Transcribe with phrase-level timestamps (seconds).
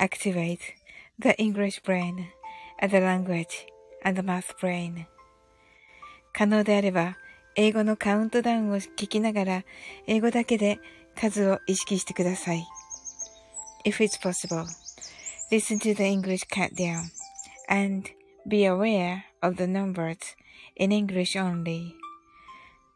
[0.00, 0.60] activate
[1.18, 2.28] the English brain
[2.78, 3.66] and the language
[4.04, 5.06] and the math brain.
[6.32, 7.16] 可能であれば、
[7.54, 9.64] 英語のカウントダウンを聞きながら、
[10.06, 10.78] 英語だけで
[11.18, 12.66] 数を意識してください。
[13.84, 14.66] If it's possible,
[15.50, 17.04] listen to the English countdown
[17.68, 18.10] and
[18.46, 20.18] be aware of the numbers
[20.76, 21.99] in English only.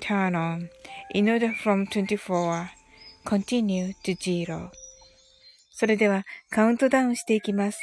[0.00, 0.68] turn on
[1.14, 2.70] in order from 24
[3.24, 4.70] continue to zero
[5.80, 7.80] それではカウントダウンしていきます。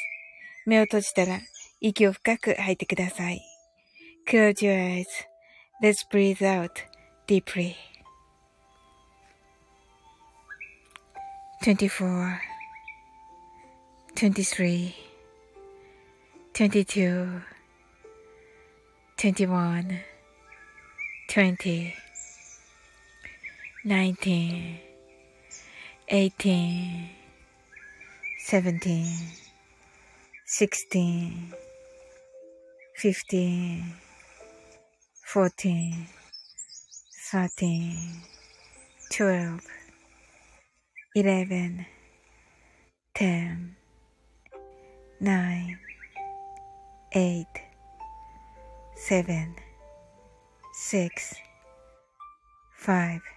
[0.68, 1.40] 目を閉じたら
[1.82, 3.42] 息を深く吐いてください。
[4.30, 5.04] Close your
[5.82, 6.70] eyes.Let's breathe out
[7.28, 7.74] deeply.
[11.64, 12.40] 24
[14.14, 14.94] 23
[16.54, 17.42] 22
[19.18, 20.02] 21
[21.30, 22.07] 20
[23.88, 24.82] 19
[26.10, 27.10] 18
[28.46, 29.06] 17
[30.46, 31.54] 16
[32.98, 33.96] 15
[35.24, 36.08] 14
[37.32, 38.24] 13
[39.10, 39.62] 12
[41.16, 41.86] 11
[43.14, 43.76] 10
[45.22, 45.78] 9
[47.14, 47.46] 8
[48.98, 49.56] 7
[50.74, 51.36] 6
[52.76, 53.37] 5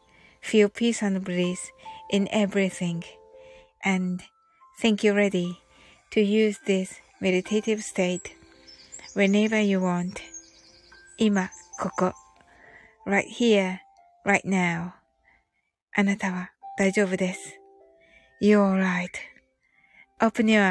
[0.40, 1.72] Feel peace and bliss
[2.10, 3.04] in everything.
[3.84, 4.22] And
[4.80, 5.60] think you're ready
[6.12, 8.34] to use this meditative state
[9.14, 10.20] whenever you want.
[11.18, 12.12] 今、ここ。
[13.06, 13.78] right here,
[14.24, 14.92] right now.
[15.94, 17.58] あなたは大丈夫です。
[18.42, 18.60] You're
[20.20, 20.62] alright.Open your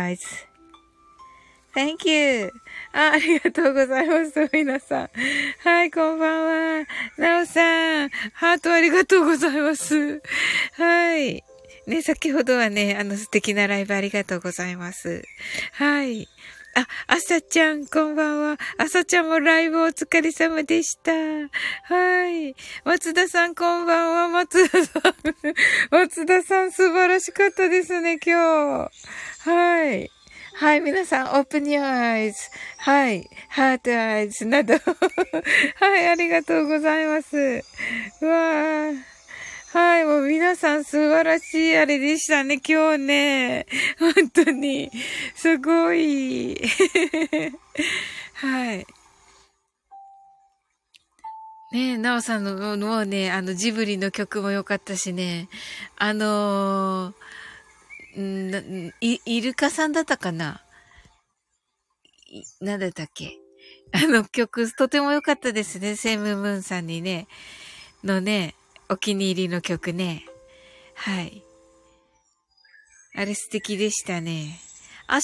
[1.74, 2.52] Thank you.
[2.92, 4.50] あありがとうございます。
[4.52, 5.10] 皆さん。
[5.62, 6.86] はい、こんばんは。
[7.16, 8.08] なおさん。
[8.32, 10.20] ハートありがとうございます。
[10.72, 11.44] はい。
[11.86, 15.22] ね、先ほどはね、あの素敵なライブありがとうございます。
[15.72, 16.28] はい。
[16.74, 18.58] あ、あさちゃん、こんばんは。
[18.78, 21.12] あさちゃんもライブお疲れ様でした。
[21.12, 22.54] はい。
[22.84, 24.28] 松田さん、こんばんは。
[24.28, 25.14] 松田さん。
[25.90, 29.50] 松田さん、素晴らしかったですね、今日。
[29.50, 30.10] はい。
[30.60, 32.38] はい、皆さん、 open your eyes。
[32.76, 34.74] はい、 heart eyes など。
[35.80, 37.64] はい、ありがとうございます。
[38.20, 38.98] うわー。
[39.72, 43.66] はい、もう皆さん素晴らしいあれでしたね、今日ね。
[43.98, 44.90] 本当に。
[45.34, 46.60] すごい。
[48.34, 48.86] はい。
[51.72, 55.48] ねえ、なおさんの、もうね、あの、ジブリの曲も良かったしね。
[55.96, 57.29] あのー、
[58.18, 60.62] んい、イルカさんだったかな？
[62.60, 63.38] なんだったっけ？
[63.92, 65.96] あの曲、とても良かったですね。
[65.96, 67.26] セムムーンさんにね、
[68.04, 68.54] のね、
[68.88, 70.24] お気に入りの曲ね。
[70.94, 71.42] はい。
[73.14, 74.60] あれ素敵でしたね。
[75.08, 75.18] 明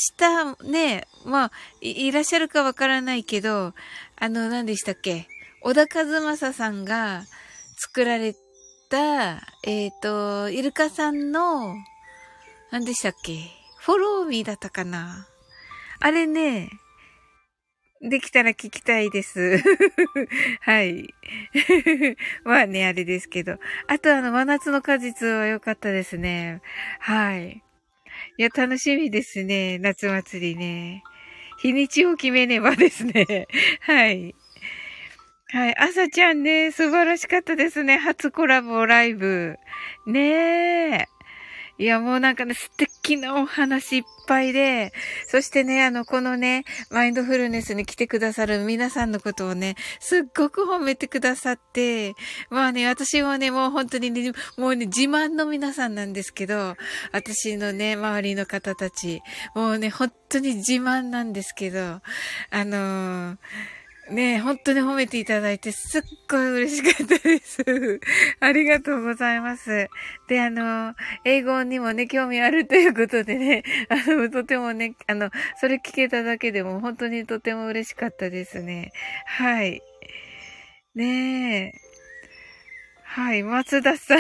[0.57, 3.73] 日ね、まあ、いらっしゃるかわからないけど、
[4.17, 5.29] あの、何でしたっけ？
[5.61, 7.25] 小田和正さんが
[7.77, 8.35] 作られ
[8.89, 11.77] た、えっ、ー、と、イルカさんの、
[12.71, 13.39] 何でしたっけ？
[13.79, 15.27] フォローミーだったかな？
[16.01, 16.69] あれね、
[18.03, 19.59] できたら聞きたいです。
[20.61, 21.15] はい。
[22.45, 23.59] まあね、あれですけど。
[23.87, 26.61] あとあの、真夏の果実は良かったですね。
[27.01, 27.63] はい。
[28.39, 29.79] いや、楽しみですね。
[29.79, 31.03] 夏祭りね。
[31.59, 33.47] 日にちを決めねばですね。
[33.81, 34.35] はい。
[35.49, 35.77] はい。
[35.79, 37.97] 朝ちゃんね、素晴らしかったですね。
[37.97, 39.57] 初コラボライブ。
[40.07, 41.09] ねえ。
[41.79, 44.93] いや、もうなんかね、素敵なお話いっぱいで、
[45.29, 52.15] そしてね、あの、このね、マインドフルネスに来てくださる皆さんのことをね、すっごく褒めてくださって、
[52.49, 56.77] まあね、私はね、もう本当にね、もうね、自慢の皆さんなんですけど、
[57.13, 59.21] 私のね、周りの方たち、
[59.55, 62.01] もうね、本当に自慢なんですけど、
[62.51, 63.37] あのー
[64.11, 67.65] ねえ本当に褒めていただいてすっごい嬉しかったです。
[68.39, 69.89] ありがとうございます。
[70.29, 70.95] で、あの、
[71.25, 75.31] 英語にもね、興味あるということでね、 あの、とてもね、あの、
[75.61, 78.93] それ聞けただけでも本当にとても嬉しかったですね。
[79.27, 79.83] はい。
[80.95, 81.86] ねえ。
[83.17, 84.19] はい、松田さん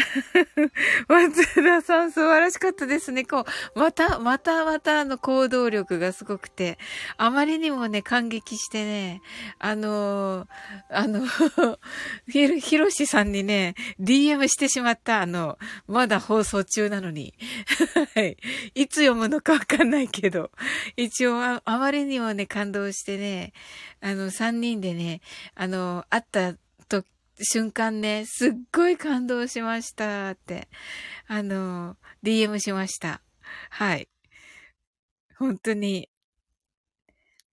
[1.06, 3.26] 松田さん素晴らしかったですね。
[3.26, 3.44] こ
[3.75, 6.78] う、また、またまたあの行動力がすごくて、
[7.19, 9.20] あまりにもね、感激してね、
[9.58, 10.48] あのー、
[10.88, 11.26] あの
[12.26, 17.34] ひ、ひろしさんにね、DM してしまった、あの、まだ放送中なのに。
[18.16, 18.38] はい。
[18.75, 20.50] いつ読むのかわかんないけど、
[20.96, 23.52] 一応あ、あまりにもね、感動してね、
[24.00, 25.20] あの、三人でね、
[25.54, 26.54] あの、会った
[27.41, 30.69] 瞬間ね、すっごい感動しましたって、
[31.27, 33.23] あの、DM しました。
[33.71, 34.09] はい。
[35.38, 36.09] 本当に。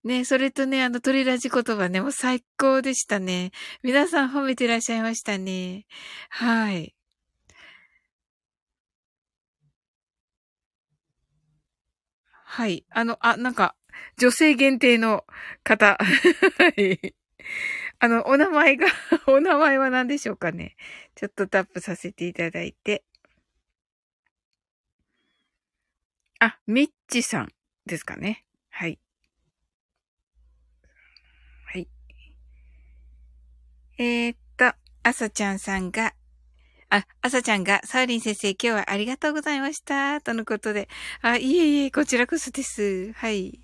[0.04, 3.52] ね、それとね、あの、鳥ラジ言葉ね、もう最高でしたね。
[3.82, 5.86] 皆さん褒めてらっしゃいましたね。
[6.28, 6.94] はい。
[12.44, 12.84] はい。
[12.90, 13.74] あの、あ、なんか、
[14.18, 15.24] 女性限定の
[15.64, 15.96] 方。
[15.98, 17.14] はい。
[17.98, 18.86] あの、お名前が
[19.26, 20.76] お名前は何でしょうかね。
[21.14, 23.04] ちょっとタップさせていただいて。
[26.40, 27.52] あ、ミッチさん
[27.86, 28.44] ですかね。
[28.70, 28.98] はい。
[31.66, 31.88] はい。
[33.98, 36.14] えー、っと、あさちゃんさんが、
[36.90, 40.20] あ、あさちゃんが、サウリン先生、今日はありがとうございました。
[40.20, 40.88] とのことで。
[41.22, 43.12] あ、いえいえ、こちらこそです。
[43.14, 43.63] はい。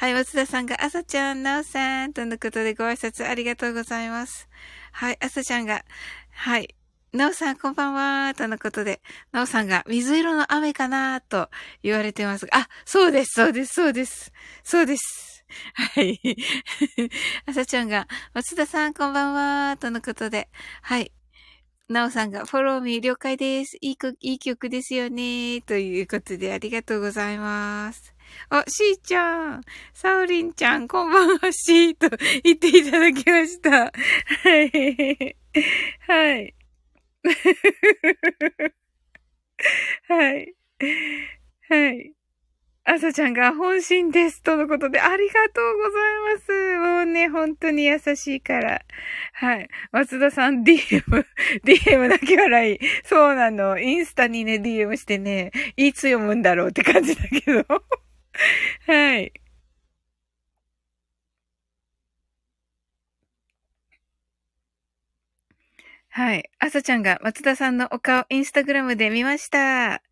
[0.00, 4.48] はい、松田さんが、朝ちゃん、なおさん、とのことでご挨拶ありがとうございます。
[4.92, 5.84] はい、朝ちゃんが、
[6.30, 6.76] はい、
[7.12, 9.00] なおさん、こんばんは、とのことで、
[9.32, 11.50] なおさんが、水色の雨かな、と
[11.82, 15.44] 言われてますが、あ、そうです、そうです、そうです、そうです。
[15.74, 16.20] はい。
[17.46, 20.48] 朝ちゃんが、松田さん、こんばんは、とのことで、
[20.80, 21.10] はい。
[21.88, 23.76] なおさんが、フォローミー了解です。
[23.80, 25.60] いいいい曲ですよね。
[25.62, 28.14] ということで、ありがとうございます。
[28.50, 29.60] あ、しーちゃん、
[29.92, 32.08] サウリンちゃん、こんばんは、しーと
[32.42, 33.70] 言っていただきました。
[33.70, 33.90] は
[34.62, 35.36] い。
[36.06, 36.54] はい。
[40.08, 40.54] はい。
[41.68, 42.12] はい。
[42.90, 44.42] あさちゃんが本心です。
[44.42, 46.78] とのことで、ありがとうございます。
[46.78, 48.80] もうね、本当に優しいから。
[49.34, 49.68] はい。
[49.92, 51.02] 松田さん、DM、
[51.66, 52.78] DM だけ笑い。
[53.04, 53.78] そうなの。
[53.78, 57.64] インスタにね、DM してね、いつ読むんだろうって感じだけど。
[58.86, 59.32] はい。
[66.10, 66.50] はい。
[66.58, 70.02] 朝ちゃんが松田さんのお顔インスタグラムで見ました。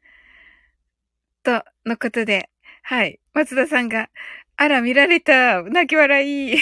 [1.43, 2.51] と、のことで。
[2.83, 3.19] はい。
[3.35, 4.09] 松田さんが、
[4.57, 5.63] あら、見られた。
[5.63, 6.57] 泣き笑い。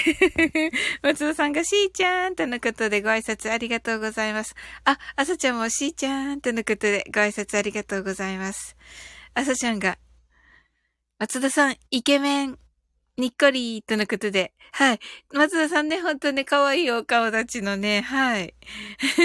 [1.02, 4.54] 松田さんが、しーちゃんとのことでご挨拶ありがとうございます。
[4.84, 8.76] あ、朝ちゃんもしーちゃんとのことでご挨拶ありがとうございます。
[9.34, 9.98] 朝ちゃんが、
[11.18, 12.58] 松田さん、イケメン、
[13.16, 14.52] にっこりとのことで。
[14.72, 14.98] はい。
[15.32, 18.54] 松田さんね、ほんとね、可愛いお顔立ちのね、はい。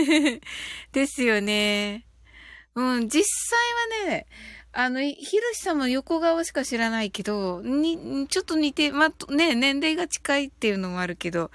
[0.93, 2.05] ですよね。
[2.75, 4.27] うん、実際はね、
[4.71, 11.49] あの、ひろしさんも横顔しか知らないけど、に、ちょっと似て、ま、ね、年齢が近いっていうのもあるけど、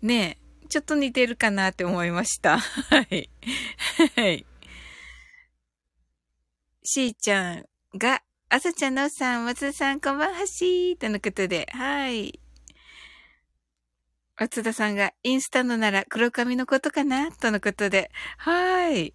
[0.00, 2.58] ね、ちょっと似てるかなって思いました。
[2.60, 3.28] はい。
[4.14, 4.46] はい。
[6.84, 7.64] しーちゃん
[7.96, 8.22] が、
[8.54, 12.38] あさちゃん、のさん、松田さん、こんばんはしーとのことで、はい。
[14.38, 17.32] 松田さんが、インスタのなら黒髪のことかな？
[17.32, 19.14] とのことで、はい。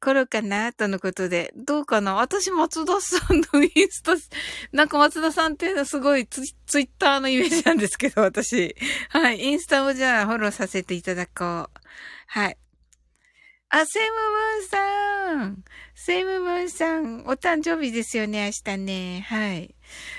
[0.00, 0.74] 頃かな？
[0.74, 2.16] とのことで、どうかな？
[2.16, 4.12] 私、松田さんのインスタ、
[4.70, 8.76] なんか松田さんっていうのはすごいツツイッターのイメージなんですけど、私。
[9.08, 9.40] はい。
[9.40, 11.68] インスタをじゃあフォローさせていただこう。
[12.26, 12.58] はい。
[13.70, 15.64] あ、セムムーンさん。
[15.94, 19.26] セムムーンさん、お誕生日ですよね、明日ね。
[19.28, 19.74] はい。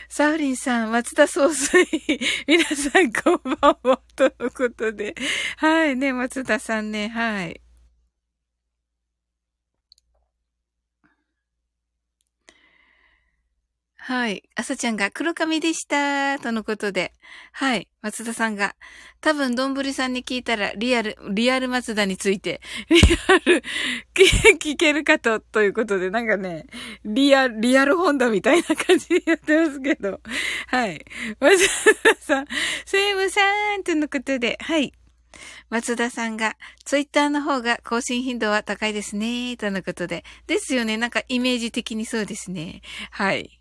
[0.07, 1.87] サウリンさん、松田総帥。
[2.45, 4.01] 皆さん、こんばんは。
[4.15, 5.15] とのことで。
[5.57, 7.59] はいね、松田さんね、はい。
[14.09, 14.41] はい。
[14.55, 16.39] 朝ちゃんが黒髪でした。
[16.39, 17.13] とのことで。
[17.51, 17.87] はい。
[18.01, 18.75] 松田さんが。
[19.21, 22.97] 多分、どんぶりさんに聞いたら、リアル、リアル松田について、 リ
[23.27, 23.63] アル、
[24.57, 26.65] 聞けるかと、ということで、なんかね、
[27.05, 30.19] リアル、リアルホンダみたいな感じでやってますけど。
[30.65, 31.05] はい。
[31.39, 31.67] 松
[32.03, 32.47] 田さん、
[32.87, 33.41] セイムさ
[33.77, 34.91] んとのことで、はい。
[35.69, 40.23] 松田さんが、ツイッターの方が更新頻度は高いですね、とのことで。
[40.47, 40.97] ですよね。
[40.97, 42.81] なんかイメージ的にそうですね。
[43.11, 43.58] はい。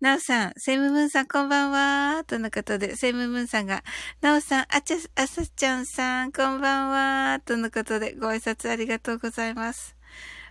[0.00, 2.22] なおさん、セムムーンさんこんばんは。
[2.24, 3.82] とのことで、セムムーンさんが、
[4.20, 7.40] なおさん、あちゃ、あさちゃんさん、こんばんは。
[7.44, 9.96] とのことで、ご挨拶ありがとうございます。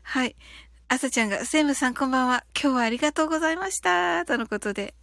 [0.03, 0.35] はい。
[0.89, 2.43] あさちゃんが、セムさんこんばんは。
[2.61, 4.25] 今日はありがとうございました。
[4.25, 4.95] とのことで。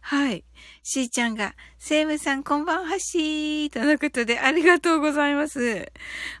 [0.00, 0.44] はい。
[0.82, 3.70] しーちゃんが、セムさんこんばんはしー。
[3.70, 5.92] とのことで、ありがとうございます。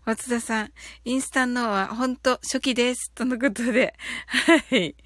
[0.04, 0.72] 松田さん、
[1.04, 3.12] インスタンのはほんと初期です。
[3.12, 3.94] とのことで。
[4.26, 4.96] はい。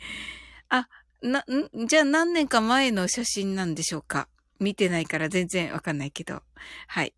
[0.71, 0.89] あ、
[1.23, 4.29] な、んじゃあ何年か前の写真なんでしょうか？
[4.59, 6.43] 見てないから全然わかんないけど。
[6.87, 7.15] はい。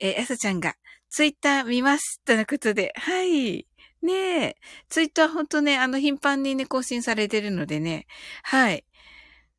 [0.00, 0.76] えー、あさちゃんが、
[1.08, 2.20] ツイッター見ます？
[2.24, 3.66] とのことで、はい。
[4.00, 4.56] ねえ。
[4.88, 8.06] ツイッターほんとね、あの、頻繁にね、更新されてるのでね。
[8.44, 8.84] はい。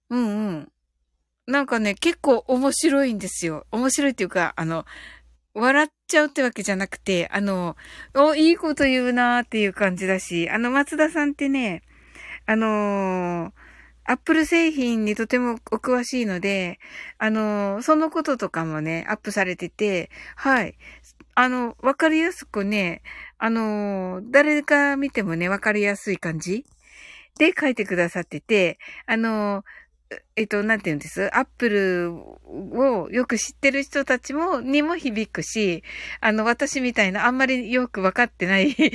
[0.10, 0.72] うんうん。
[1.46, 3.66] なんかね、結構面白いんですよ。
[3.72, 4.86] 面白いっていうか、あの、
[5.54, 7.76] 笑っちゃうってわけじゃなくて、あの、
[8.14, 11.82] お、いいこと言うなーっていう感じだし、あの、松田さんってね、
[12.50, 13.52] あのー、
[14.06, 16.80] アップル製品にとてもお詳しいので、
[17.20, 20.74] あのー、そのこととかもね、アップされてて、はい。
[21.36, 23.04] あの、わかりやすくね、
[23.38, 26.66] あのー、誰か見てもね、わかりやすい感じ
[27.38, 29.64] で書いてくださってて、あの
[30.36, 31.30] えっと、なんて言うんです？
[31.38, 35.84] アップルをよく知ってる人たちも、にも響くし、
[36.20, 38.90] あの、私みたいなあんまりよくわかってない人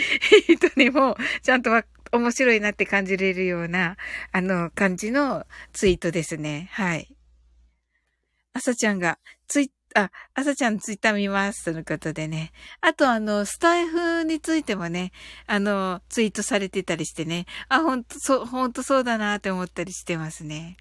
[0.74, 1.84] にも、ちゃんとわ
[2.14, 3.96] 面白いなって感じれるような、
[4.32, 6.68] あの、感じのツイートですね。
[6.72, 7.14] はい。
[8.52, 9.18] あさちゃんが、
[9.48, 11.64] ツイあ、あさちゃんツイッター見ます。
[11.64, 12.52] ということでね。
[12.80, 15.12] あと、あの、スタイフについてもね、
[15.46, 17.46] あの、ツイートされてたりしてね。
[17.68, 20.76] あ、ほんと、そ、ほんとそうだなって思ったりしてますね。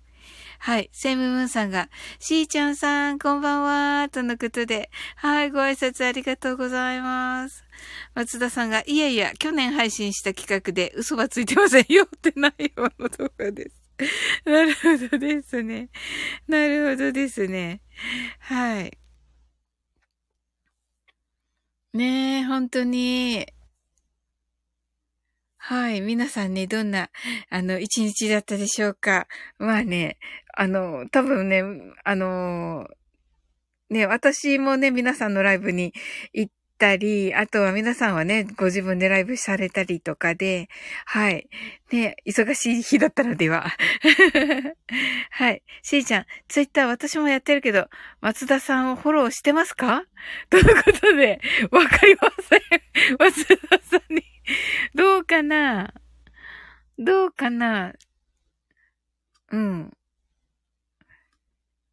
[0.60, 0.90] はい。
[0.94, 7.63] セムムーンさんが、しーちゃんさん、こんばんは、とのことで、はい、ご挨拶ありがとうございます。
[8.16, 13.84] 松田さんが、いやいや、去年配信した企画で嘘はついてませんよって内容の動画です。
[14.46, 15.90] なるほどですね。
[16.48, 17.82] なるほどですね。
[18.40, 18.98] はい。
[21.94, 23.46] ねえ、本当に。
[25.58, 26.02] はい。
[26.02, 27.10] 皆さんね、どんな、
[27.50, 29.28] あの、一日だったでしょうか。
[29.60, 30.18] まあね、
[30.56, 31.64] あの、多分ね、
[32.04, 32.88] あの、
[33.90, 35.94] ね、私もね、皆さんのライブに
[36.34, 36.54] 行っ
[36.84, 40.68] たり、あとは皆さんはね、ご自分でライブされたりとかで、
[41.06, 41.48] はい。
[41.94, 43.72] ね、忙しい日だったのでは。
[45.32, 45.64] はい。
[45.82, 47.88] しーちゃん、ツイッター私もやってるけど、
[48.20, 50.04] 松田さんをフォローしてますか？
[50.52, 51.40] ということで、
[51.72, 52.62] わかりません。
[53.18, 54.22] 松田さんに
[54.94, 55.94] どうかな？
[56.98, 57.94] どうかな？
[59.52, 59.94] うん。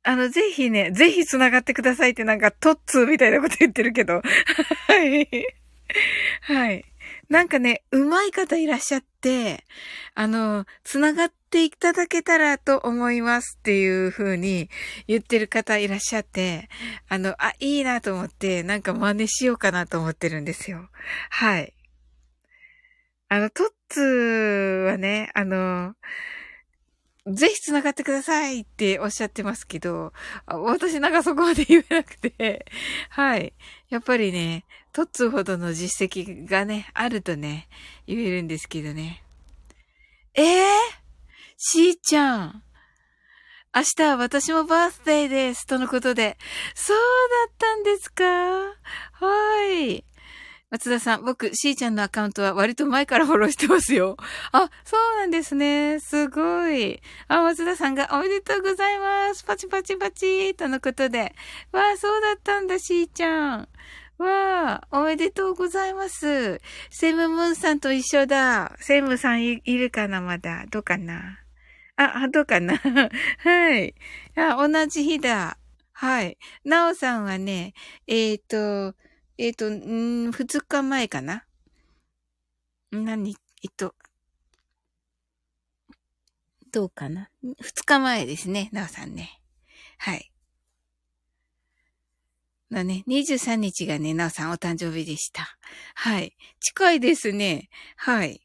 [0.03, 4.23] あの、ぜひね、ぜひ繋がってくださいってなんか、トッツーみたいなこと言ってるけど。
[4.89, 5.29] はい。
[6.43, 6.85] はい。
[7.29, 9.65] なんかね、上手い方いらっしゃって、
[10.15, 14.69] あの、繋がっていただけたらと思いますっていう風に
[15.07, 16.69] 言ってる方いらっしゃって、
[17.09, 20.89] あの、あ、いいなと思って、なんか真似しようかなと思ってるんですよ。
[21.31, 21.75] はい。
[23.29, 25.95] あの、トッツーはね、あの、
[27.27, 30.13] ぜひ繋がってくださいっておっしゃってますけど、
[30.47, 32.67] 私なんかそこまで言えなくて、
[33.11, 33.53] はい。
[33.91, 37.69] やっぱりね、トッツーほどの実績がね、あるとね、
[38.07, 39.23] 言えるんですけどね。
[40.35, 40.67] えー、
[41.59, 42.63] しーちゃん。
[43.73, 45.65] 明日は私もバースデーです。
[45.67, 46.39] とのことで。
[46.75, 46.99] そう
[47.47, 48.25] だったんですか？
[48.25, 50.05] はい。
[50.71, 54.17] 松田さん、僕、しーちゃんのアカウントは割と前からフォローしてますよ。
[54.53, 55.99] あ、そうなんですね。
[55.99, 57.01] すごい。
[57.27, 59.43] あ、松田さんがおめでとうございます。
[59.43, 61.35] パチパチパチとのことで。
[61.73, 63.69] わあ、そうだったんだ、しーちゃん。
[64.19, 66.61] わあ、おめでとうございます。
[66.91, 68.77] セムムーンさんと一緒だ。
[68.79, 70.67] セムさんいるかな、まだ。
[70.71, 71.41] どうかな。
[71.97, 72.77] あ、どうかな。
[73.43, 73.95] はい。
[74.37, 75.59] あ、同じ日だ。
[75.93, 76.39] はい。
[76.65, 77.75] なおさんはね、
[78.07, 78.97] えっ、ー、と、
[79.43, 81.47] えっ、ー、と、ん二日前かな？
[82.93, 83.35] 何？
[83.63, 83.95] えっと、
[86.71, 87.31] どうかな？
[87.43, 89.41] 二日前ですね、なおさんね。
[89.97, 90.31] はい。
[92.71, 95.57] だね、23日がね、なおさんお誕生日でした。
[95.95, 96.37] はい。
[96.61, 97.71] 近いですね。
[97.97, 98.43] はい。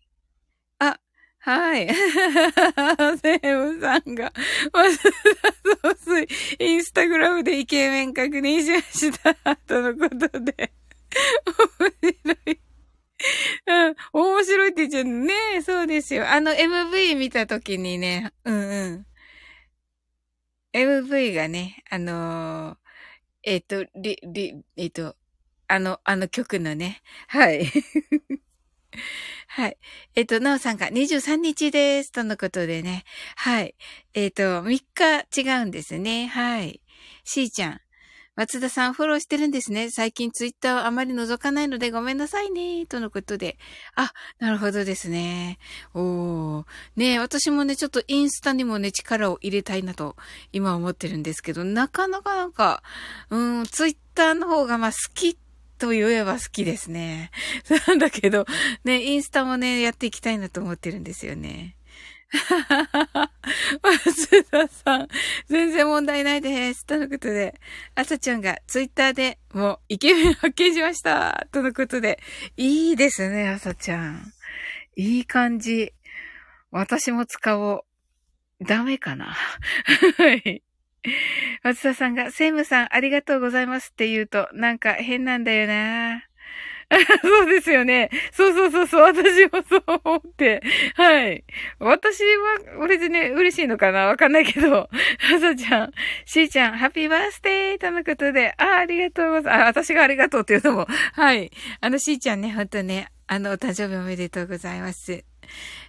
[0.79, 0.97] あ、
[1.39, 1.89] はい。
[3.21, 4.31] セームさんが、
[4.71, 4.97] まず、
[5.83, 9.11] 総水、インスタグラムでイケメン確認しまし
[9.43, 9.57] た。
[9.57, 10.71] とのことで。
[12.01, 12.59] 面白い。
[13.67, 15.61] うん、面白いって言っちゃうね。
[15.63, 16.29] そうですよ。
[16.29, 19.05] あの MV 見たときにね、うんうん。
[20.73, 22.77] MV がね、あのー、
[23.43, 25.15] えっ、ー、と、り、り、えっ、ー、と、
[25.67, 27.65] あの、あの曲のね、はい。
[29.47, 29.77] はい。
[30.15, 32.11] えっ、と、なおさんが23日です。
[32.11, 33.05] とのことでね。
[33.37, 33.75] はい。
[34.13, 36.27] えっ、と、3日違うんですね。
[36.27, 36.81] はい。
[37.23, 37.81] しーちゃん。
[38.35, 39.89] 松田さんフォローしてるんですね。
[39.89, 42.85] 最近ツイッターをあまり覗かないのでごめんなさいね。
[42.85, 43.57] とのことで。
[43.95, 45.57] あ、なるほどですね。
[45.93, 46.65] おー。
[46.97, 50.17] ね私もね、ちょっとインスタにもね、力を入れたいなと
[50.51, 52.83] 今思ってるんですけど、なかなかなんか、
[53.29, 55.37] うん、ツイッターの方がまあ好き
[55.77, 57.31] と言えば好きですね。
[57.87, 58.45] なんだけど、
[58.83, 61.77] ね、インスタもね、やっていきたいなと思ってるんですよね。
[63.81, 65.07] 松田さん、
[65.47, 66.85] 全然問題ないです。
[66.85, 67.59] とのことで、
[67.95, 71.47] 朝ちゃんがツイッターでもうイケメン発見しました。
[71.51, 72.19] とのことで、
[72.57, 74.33] いいですね、朝ちゃん。
[74.95, 75.93] いい感じ。
[76.71, 77.85] 私も使お
[78.59, 78.65] う。
[78.65, 79.35] ダメかな
[80.17, 80.63] はい。
[81.63, 86.23] 松田さんが、セイムさんありがとうございますって言うと、なんか変なんだよな。
[87.21, 88.09] そうですよね。
[88.31, 89.01] そうそうそうそう。
[89.01, 90.61] 私もそう思って。
[90.95, 91.43] はい。
[91.79, 94.05] 私は、俺でね、嬉しいのかな？
[94.05, 94.89] わかんないけど。
[95.35, 95.91] あさちゃん、
[96.25, 99.63] しーちゃん、ハッピーバースデーとのことで、あ、ありがとうございます。
[99.63, 100.87] あ、私がありがとうっていうのも。
[101.13, 101.51] はい。
[101.81, 105.23] あの、しーちゃんね、ほんとね、あの、お誕生日おめでとうございます。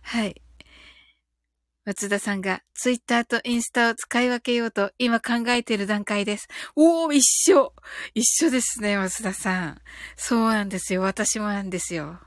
[0.02, 0.40] はい。
[1.86, 6.48] 松田さんがツイッターとインスタを使い分けようと今考えている段階です。
[6.74, 7.72] おー、一緒
[8.12, 9.80] 一緒ですね、松田さん。
[10.16, 11.02] そうなんですよ。
[11.02, 12.18] 私もなんですよ。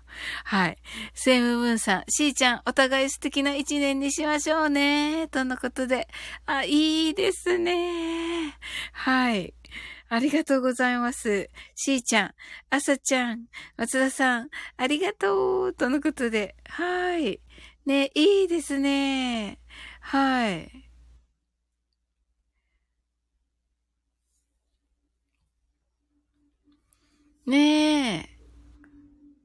[0.46, 0.78] はい。
[1.14, 5.28] セイムブンさん、しーちゃん、お互い素敵な一年にしましょうね。
[5.28, 6.08] とのことで。
[6.46, 8.58] あ、いいですね。
[8.94, 9.54] はい。
[10.12, 11.50] ありがとうございます。
[11.76, 12.34] しーちゃん、
[12.72, 13.46] あさちゃん、
[13.78, 15.74] 松田さん、ありがとう。
[15.74, 16.56] とのことで。
[16.66, 17.42] はい。
[17.86, 19.60] ね、いいですね。
[20.02, 20.90] はい。
[27.48, 28.30] ねえ。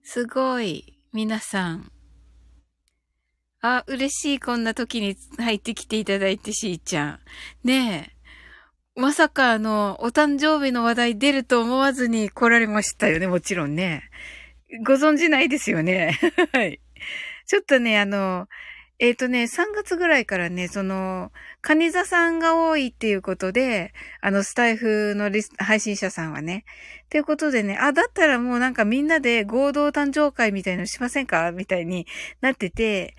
[0.03, 0.99] すごい。
[1.13, 1.91] 皆さん。
[3.63, 4.41] あ、嬉しい。
[4.41, 7.21] こんな時に入ってきていただいて、しーちゃん。
[7.65, 8.13] ね
[8.97, 9.01] え。
[9.01, 14.03] まさかあの、お誕生日の話題出ると思わずに来られましたよね、もちろんね。
[14.87, 16.19] ご存知ないですよね。
[16.53, 16.81] はい。
[17.47, 18.49] ちょっとね、あの、
[19.01, 26.65] えっ、ー、とね、3月ぐらいからね、その、カニ座さんが多いっていうことで、あの、スタイフのリス配信者さんはね。
[27.07, 31.51] っていうことでね、あ、だったらもうなんかみんなで合同誕生会みたいのしませんか？
[31.53, 32.07] みたいに
[32.41, 33.17] なってて、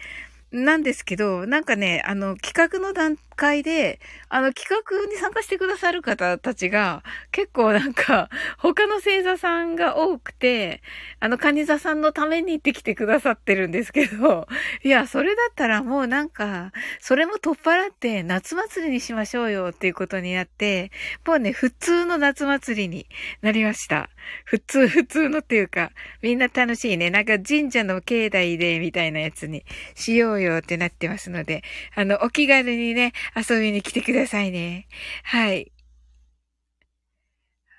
[0.51, 10.81] なんですけど、なんかね、あの、企画の段階で、あの、企画に参加してくださる方たちが、結構なんか、他の星座さんが多くて、
[11.19, 14.47] あの、カニ座さんのために行ってきてくださってるんですけど、
[14.83, 20.91] いや、それだったらもうなんか、それも取っ払って夏祭りにしましょうよっていうことになって、
[21.25, 23.07] もうね、普通の夏祭りに
[23.41, 24.09] なりました。
[24.45, 27.09] 普通、普通のっていうか、みんな楽しいね。
[27.09, 31.63] なんか神社の境内で、みたいなやつにしようよってなってますので、
[31.95, 34.87] あの、お気軽にね、遊びに来てくださいね。
[35.23, 35.71] はい。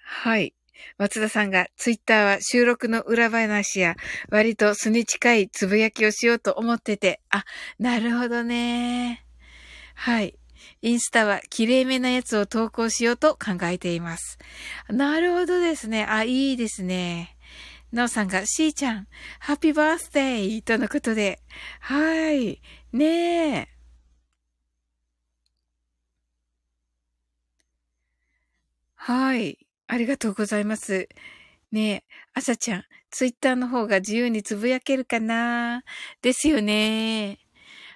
[0.02, 0.54] はい。
[0.98, 3.96] 松田さんがツイッターは収録の裏話や
[4.30, 7.44] 割と素に近いつぶやきをしようと思ってて、あ、
[7.78, 9.24] なるほどね。
[9.94, 10.38] はい。
[10.82, 14.38] インスタは綺麗めなやつを投稿しようと考えています。
[14.88, 16.04] なるほどですね。
[16.04, 17.36] あ、いいですね。
[17.92, 19.06] なおさんが、しーちゃん、
[19.38, 21.40] ハッピーバースデーとのことで。
[21.80, 22.60] はい。
[22.92, 23.75] ねえ。
[29.06, 29.56] はい。
[29.86, 31.08] ありがとうございます。
[31.72, 35.82] ねえ、あさちゃん、ツイッターの方が自由につぶやけるかな？
[36.22, 37.38] ですよね。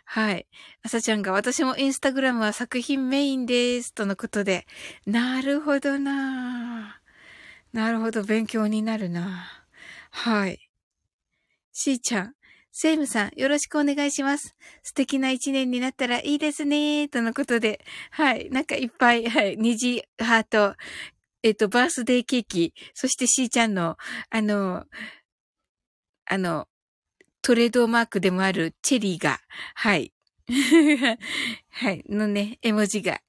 [0.07, 0.47] はい。
[0.85, 3.95] あさちゃんが私もインスタグラムは作品メインです。
[3.95, 4.67] とのことで。
[5.07, 7.01] なるほどな
[7.75, 8.25] なるほど。
[8.25, 9.47] 勉強になるな
[10.13, 10.61] はい。
[11.75, 12.35] しーちゃん、
[12.83, 14.57] セイムさん、よろしくお願いします。
[14.83, 17.09] 素敵な一年になったらいいですね。
[17.09, 17.85] とのことで。
[18.11, 18.49] はい。
[18.49, 19.59] なんかいっぱい、はい。
[19.59, 20.75] 虹ハート、
[21.43, 23.99] えっ、と、バースデーケーキ、そしてしーちゃんの、
[24.31, 24.87] あの、
[26.25, 26.69] あの、
[27.43, 29.41] トレードマークでもあるチェリーが、
[29.75, 30.15] はい。
[31.69, 32.03] はい。
[32.09, 33.21] のね、絵文字が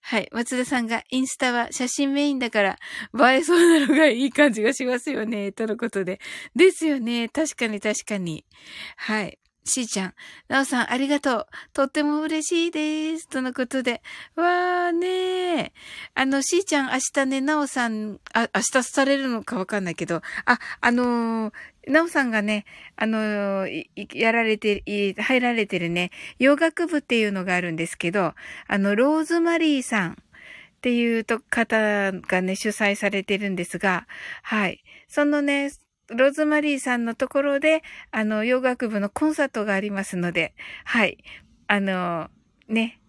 [0.00, 0.28] はい。
[0.32, 2.78] 松田さんが、インスタは写真メインだから、
[3.14, 5.52] 映えそうなのがいい感じがしますよね。
[5.52, 6.20] とのことで。
[6.56, 7.28] ですよね。
[7.28, 8.44] 確かに確かに。
[8.96, 9.38] はい。
[9.68, 10.14] しーちゃん、
[10.48, 11.46] なおさんありがとう。
[11.74, 13.28] とっても嬉しいです。
[13.28, 14.02] とのことで。
[14.34, 15.70] わーねー。
[16.14, 21.54] あの、しーちゃん明日ね、なおさん、あ、明日されるのかわかんないけど、あ、あのー、
[21.88, 22.64] なおさんがね、
[22.96, 23.66] あの、
[24.14, 24.82] やられて、
[25.16, 28.34] 入られてるね、洋楽部っていうのがあるんですけど、
[28.66, 30.14] あの、ローズマリーさんっ
[30.82, 34.06] ていう方がね、主催されてるんですが、
[34.42, 34.84] はい。
[35.08, 35.72] そのね、
[36.08, 41.18] ローズマリーさんのところで、あの、洋楽部のコンサートがありますので、はい。
[41.66, 42.28] あの、
[42.68, 43.00] ね、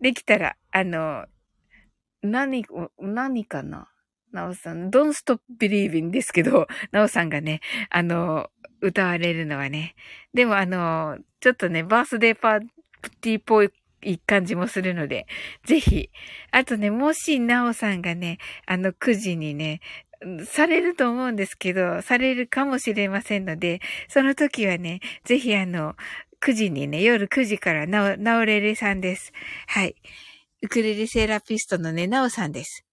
[0.00, 1.26] できたら、あの、
[2.22, 2.64] 何、
[2.98, 3.88] 何かな？
[4.32, 9.94] なおさん、Don't Stop Believing ですけど、 なおさんがね、あの、歌われるのはね。
[10.32, 12.60] でもあの、ちょっとね、バースデーパー
[13.20, 13.70] ティーっぽい
[14.18, 15.26] 感じもするので、
[15.64, 16.10] ぜひ。
[16.50, 19.80] あとね、もしなおさんがね、あの9時にね、
[20.44, 25.96] されると思うんですけど、されるかもしれませんので、その時はね、ぜひあの、
[26.42, 29.32] 9時にね、夜9時からなお、なおれれさんです。
[29.66, 29.96] はい。
[30.62, 32.84] ウクレレセラピストのね、なおさんです。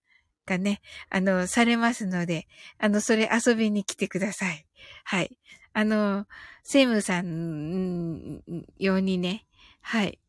[0.48, 0.82] がね、
[1.12, 2.48] あの、されますので、
[2.80, 4.66] あの、それ遊びに来てください。
[5.06, 5.38] はい。
[5.74, 6.26] あの、
[6.64, 8.42] セムさん
[8.80, 9.46] 用にね、
[9.82, 10.20] はい。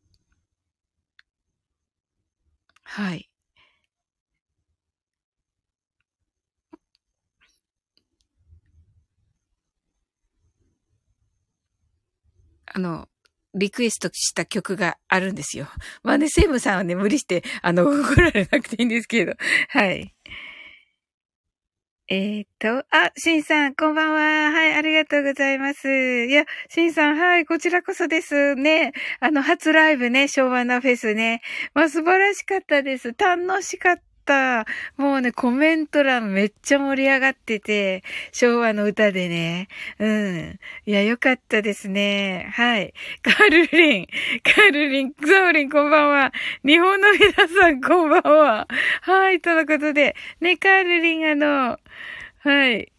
[2.83, 3.29] はい。
[12.65, 13.07] あの、
[13.53, 15.67] リクエストした曲があるんですよ。
[16.03, 19.33] まあね、セイムさんはね、無理して、あの、怒られなくていいんですけど。
[19.69, 20.13] はい。
[22.11, 24.51] えー、っと、あ、シンさん、こんばんは。
[24.51, 25.87] はい、ありがとうございます。
[26.25, 28.93] いや、シンさん、はい、こちらこそですね。
[29.19, 31.41] あの、初ライブね、昭和のフェスね。
[31.75, 33.13] まあ、素晴らしかったです。
[33.15, 34.08] 楽しかった。。
[34.97, 39.67] もうね、コメント欄めっちゃ盛り上がってて、昭和の歌でね。
[39.99, 40.59] うん。
[40.85, 42.49] いや、よかったですね。
[42.53, 42.93] はい。
[43.21, 44.07] カルリン、
[44.43, 46.31] カルリン、ザオリンこんばんは。
[46.65, 48.67] 日本の皆さんこんばんは。
[49.01, 51.79] はい、とのことで、ね、カルリンあの、
[52.39, 52.91] はい。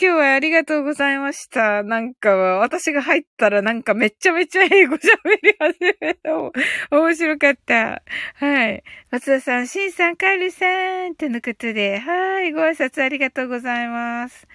[0.00, 1.82] 今日はありがとうございました。
[1.82, 5.00] なんか、私が入ったらなんかめちゃめちゃ英語喋
[5.42, 6.30] り始めた。
[6.96, 8.00] 面白かった。
[8.34, 8.84] はい。
[9.10, 12.52] 松田さん、シンさん、カールさん、とのことで、はい。
[12.52, 14.46] ご挨拶ありがとうございます。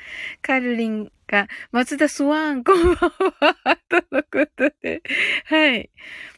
[0.41, 5.01] カールリンが、松田スワン、こんばんは、とのことで、
[5.47, 5.89] はい。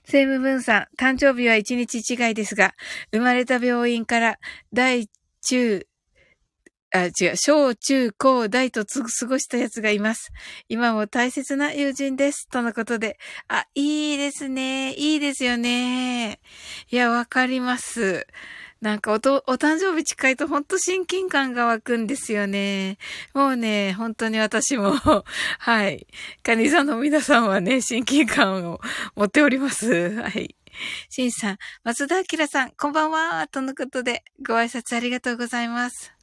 [0.06, 2.74] セイムブンさん、誕生日は一日違いですが、
[3.12, 4.40] 生まれた病院から
[4.74, 5.08] 大
[5.44, 5.86] 中
[6.96, 10.32] あ、違う、小中高大と過ごしたやつがいます。
[10.70, 12.48] 今も大切な友人です。
[12.48, 13.20] とのことで。
[13.50, 14.94] あ、いいですね。
[14.94, 16.40] いいですよね。
[16.90, 18.26] いや、わかります。
[18.80, 22.98] なんかおと、お誕生日近いとほんと親近感が湧くんですよね。
[23.34, 24.94] もうね、本当に私も、
[25.60, 26.08] はい。
[26.44, 28.80] カニさんの皆さんはね、親近感を
[29.18, 30.22] 持っております。
[30.22, 30.56] はい。
[31.10, 33.48] シンさん、松田明さん、こんばんは。
[33.50, 36.15] とのことで、ご挨拶ありがとうございます。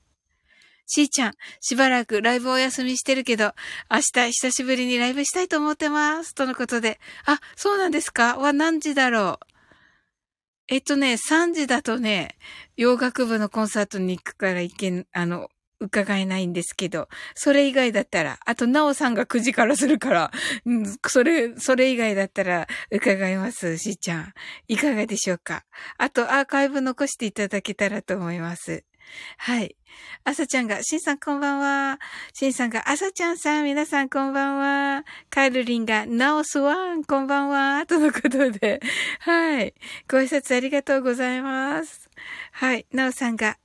[0.94, 3.54] しーちゃん、しばらくライブお休みしてるけど、
[3.90, 6.34] 明日久しぶりにライブしたいと思ってます。
[6.34, 7.00] とのことで。
[7.24, 8.36] あ、そうなんですか？
[8.36, 9.46] は何時だろう？
[10.68, 12.36] えっとね、3時だとね、
[12.76, 15.48] 洋楽部のコンサートに行くから行けん、あの、
[15.80, 20.30] 伺えないんですけど、それ以外だったら、あと、なおさんが9時からするから、
[21.08, 24.32] それ、それ以外だったら伺います、しーちゃん。
[24.68, 25.64] いかがでしょうか？
[25.96, 28.84] あと、アーカイブ残していただけたらと思います。
[29.38, 29.76] はい。
[30.24, 31.98] あさちゃんが、しんさんこんばんは。
[32.32, 35.04] しんさんが、あさちゃんさん、皆さんこんばんは。
[35.30, 37.84] カールリンが、ナオスワン、こんばんは。
[37.86, 38.80] とのことで、
[39.20, 39.74] はい。
[40.08, 42.10] ご挨拶ありがとうございます。
[42.52, 42.86] はい。
[42.92, 43.58] ナオさんが、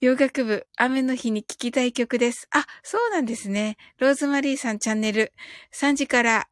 [0.00, 2.48] 洋楽部、雨の日に聴きたい曲です。
[2.52, 3.76] あ、そうなんですね。
[3.98, 5.32] ローズマリーさんチャンネル、
[5.72, 6.48] 3時から、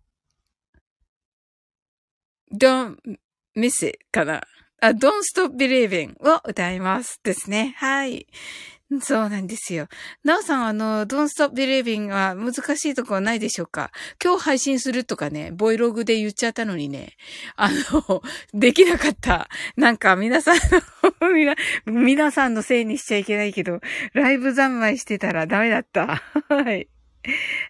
[2.53, 2.97] don't
[3.57, 4.43] miss it かな。
[4.81, 7.75] あ、Don't Stop Believing を歌いますですね。
[7.79, 8.27] はい。
[9.01, 9.89] そうなんですよ。
[10.23, 13.91] なおさん、あの、Don't Stop Believing は難しいところないでしょうか？
[14.23, 17.15] 今日配信するとかね、ボイログで言っちゃったのにね、
[17.57, 18.23] あの、
[18.55, 19.49] できなかった。
[19.77, 20.57] なんか皆さん
[21.21, 23.81] の皆さんのせいにしちゃいけないけど、
[24.13, 26.23] ライブ三昧してたらダメだった。
[26.49, 26.89] はい。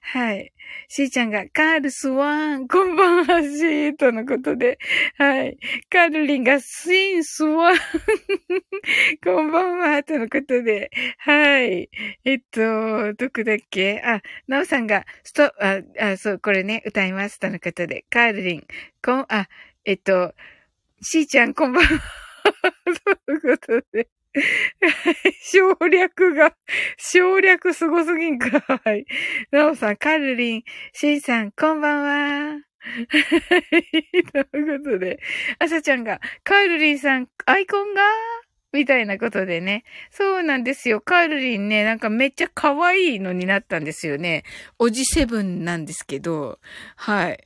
[0.03, 0.53] はい。
[0.89, 4.79] しーちゃんが、カールスワン、こんばんはしー、とのことで。
[5.17, 5.59] はい。
[5.91, 7.77] カールリンが、シンスワン、
[9.25, 10.91] こんばんは、とのことで。
[11.19, 11.91] はい。
[12.25, 14.01] えっと、どこだっけ？
[14.05, 18.05] あ、なおさんが、スト、あ、あ、そう、これね、歌います、とのことで。
[18.11, 18.67] カールリン、
[19.05, 19.49] こん、あ、
[19.85, 20.35] えっと、
[21.03, 21.91] しーちゃん、こんばんは。
[23.27, 24.09] とのことで。
[25.43, 26.55] 省略が、
[26.99, 28.61] 省略すごすぎんか。
[28.85, 29.07] はい。
[29.51, 32.03] なおさん、カルリン、シンさん、こんばん
[32.55, 32.61] は。
[34.51, 35.19] ということで、
[35.59, 38.03] あさちゃんが、カルリンさん、アイコンが？
[38.73, 39.85] みたいなことでね。
[40.11, 41.01] そうなんですよ。
[41.01, 44.45] カールリンね、なんかめっちゃ可愛いのになったんですよね。
[44.79, 46.61] おじセブンなんですけど、
[46.97, 47.43] はい。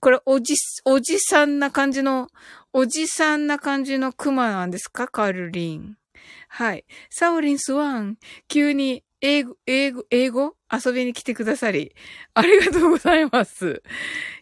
[0.00, 2.28] これ、おじ、おじさんな感じの、
[2.72, 5.06] おじさんな感じのクマなんですか？
[5.06, 5.96] カールリン。
[6.54, 6.84] はい。
[7.08, 10.54] サオリンスワン、急に英語、英語、英語？
[10.70, 11.94] 遊びに来てくださり、
[12.34, 13.82] ありがとうございます。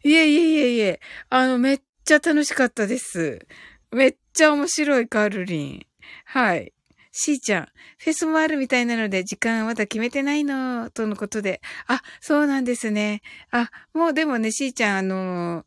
[0.03, 3.47] いえいえいえいえ、あの、めっちゃ楽しかったです。
[3.93, 5.87] めっちゃ面白いカールリン。
[6.25, 6.73] はい。
[7.13, 7.69] しーちゃん、
[7.99, 11.61] フェスもあるみたいなので、時間まだ決めてないの、とのことで。
[11.87, 13.23] あ、そうなんですね。
[13.53, 15.65] あ、もうでもね、しーちゃん、あの、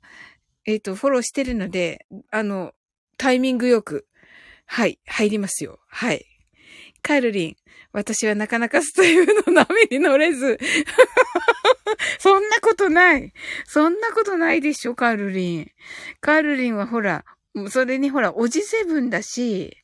[0.66, 2.74] えっ、ー、と、フォローしてるので、あの、
[3.18, 4.08] タイミングよく、
[4.66, 5.80] はい、入りますよ。
[5.88, 6.33] はい。
[7.04, 7.56] カルリン、
[7.92, 10.58] 私はなかなかスタイルの波に乗れず。
[12.18, 13.34] そんなことない。
[13.68, 15.72] そんなことないでしょ、カルリン。
[16.22, 17.26] カルリンはほら、
[17.70, 19.78] それにほら、おじセブンだし、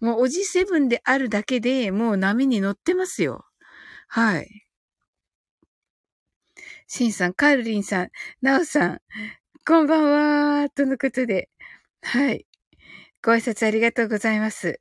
[0.00, 3.44] もうおじセブンであるだけでもう波に乗ってますよ。
[4.08, 4.66] はい。
[6.86, 8.10] シンさん、カルリンさん、
[8.42, 9.00] ナオさん、
[9.66, 11.50] こんばんは、とのことで。
[12.02, 12.46] はい。
[13.22, 14.80] ご挨拶ありがとうございます。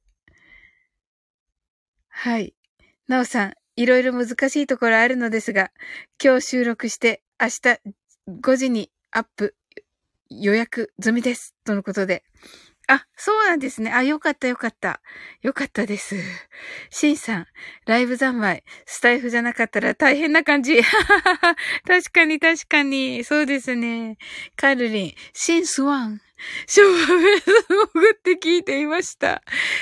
[2.22, 2.54] はい。
[3.08, 5.72] ナオさん、いろいろ難しいところあるのですが、
[6.22, 7.80] 今日収録して明日
[8.42, 9.56] 5時にアップ
[10.30, 11.56] 予約済みです。
[11.64, 12.26] とのことで。
[12.90, 13.94] あ、そうなんですね。
[13.94, 15.00] あ、よかったよかった。
[15.44, 16.18] よかったです。
[16.90, 17.48] シンさん、
[17.86, 20.82] ライブ三昧、スタイフじゃなかったら大変な感じ。
[21.88, 23.24] 確かに確かに。
[23.24, 24.18] そうですね。
[24.58, 26.22] カルリン、シンスワン、
[26.68, 27.46] 昭和フェス
[27.94, 29.42] 潜って聞いていました。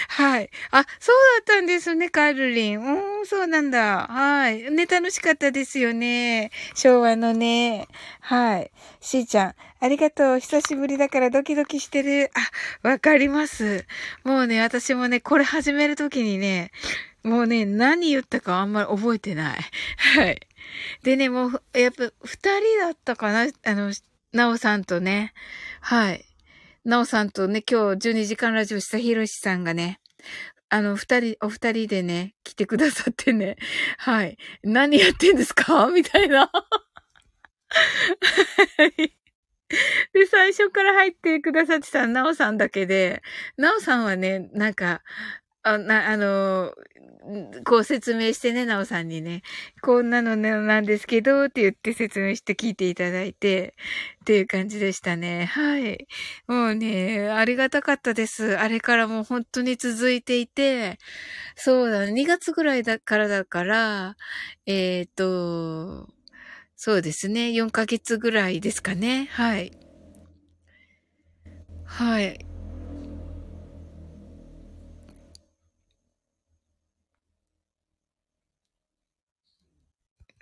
[0.09, 0.49] はい。
[0.71, 1.15] あ、そう
[1.47, 2.79] だったんですね、カールリン。
[2.79, 4.07] うん、そうなんだ。
[4.07, 4.71] はい。
[4.71, 6.51] ね、楽しかったですよね。
[6.75, 7.87] 昭和のね。
[8.21, 8.71] はい。
[8.99, 10.39] しーちゃん、ありがとう。
[10.39, 12.31] 久しぶりだからドキドキしてる。
[12.83, 13.85] あ、わかります。
[14.23, 16.71] もうね、私もね、これ始めるときにね、
[17.23, 19.59] もうね、何言ったかあんまり覚えてない。
[20.17, 20.39] はい。
[21.03, 23.91] でね、もう、やっぱ、二人だったかなあの、
[24.33, 25.33] なおさんとね。
[25.81, 26.26] はい。
[26.88, 30.00] なおさんとね、今日12時間ラジオしたひろしさんがね、
[30.69, 33.58] あの、二人、お二人でね、来てくださってね、
[34.00, 34.38] はい。
[34.63, 35.88] 何やってんですか？
[35.91, 36.50] みたいな。
[40.13, 43.21] で、最初から入ってくださってたなおさんだけで、
[43.58, 45.02] なおさんはね、なんか、
[45.63, 46.73] あ、な、あの、
[47.65, 49.41] こう説明してね、なおさんにね、
[49.81, 53.75] こんなのなんですけど、って言って説明して聞いていただいて、
[54.21, 55.45] っていう感じでしたね。
[55.45, 56.07] はい。
[56.47, 58.57] もうね、ありがたかったです。
[58.57, 60.97] あれからもう本当に続いていて、
[61.55, 64.15] そうだ、2月ぐらいだからだから、
[64.65, 66.07] えっ、ー、と、
[66.75, 69.27] そうですね、4ヶ月ぐらいですかね。
[69.31, 69.71] はい。
[71.85, 72.45] はい。